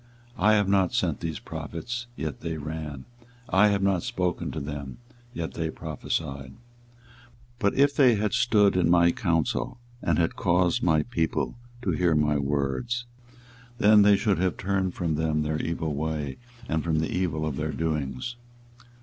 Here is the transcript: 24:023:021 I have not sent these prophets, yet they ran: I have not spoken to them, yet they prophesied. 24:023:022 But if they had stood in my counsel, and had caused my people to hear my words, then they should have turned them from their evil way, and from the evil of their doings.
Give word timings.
24:023:021 0.35 0.43
I 0.49 0.53
have 0.53 0.67
not 0.67 0.93
sent 0.95 1.19
these 1.19 1.37
prophets, 1.37 2.07
yet 2.15 2.41
they 2.41 2.57
ran: 2.57 3.05
I 3.49 3.67
have 3.67 3.83
not 3.83 4.01
spoken 4.01 4.49
to 4.49 4.59
them, 4.59 4.97
yet 5.31 5.53
they 5.53 5.69
prophesied. 5.69 6.53
24:023:022 7.59 7.59
But 7.59 7.73
if 7.75 7.95
they 7.95 8.15
had 8.15 8.33
stood 8.33 8.75
in 8.75 8.89
my 8.89 9.11
counsel, 9.11 9.77
and 10.01 10.17
had 10.17 10.35
caused 10.35 10.81
my 10.81 11.03
people 11.03 11.55
to 11.83 11.91
hear 11.91 12.15
my 12.15 12.39
words, 12.39 13.05
then 13.77 14.01
they 14.01 14.17
should 14.17 14.39
have 14.39 14.57
turned 14.57 14.93
them 14.93 15.15
from 15.33 15.43
their 15.43 15.61
evil 15.61 15.93
way, 15.93 16.37
and 16.67 16.83
from 16.83 16.97
the 16.97 17.15
evil 17.15 17.45
of 17.45 17.55
their 17.57 17.71
doings. 17.71 18.37